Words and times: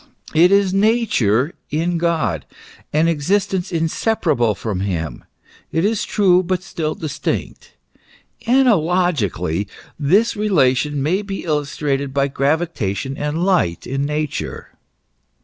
It 0.33 0.51
is 0.51 0.73
Nature 0.73 1.53
in 1.69 1.99
God; 1.99 2.47
an 2.91 3.07
existence 3.07 3.71
inseparable 3.71 4.55
from 4.55 4.79
him, 4.79 5.23
it 5.71 5.85
is 5.85 6.05
true, 6.05 6.41
but 6.41 6.63
still 6.63 6.95
distinct. 6.95 7.73
Analogically(?), 8.47 9.67
this 9.99 10.35
relation 10.35 11.03
may 11.03 11.21
be 11.21 11.43
illus 11.43 11.75
trated 11.77 12.13
by 12.15 12.29
gravitation 12.29 13.15
and 13.15 13.45
light 13.45 13.85
in 13.85 14.01
nature." 14.03 14.69